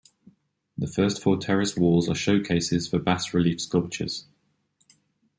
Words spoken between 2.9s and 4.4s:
bas-relief sculptures.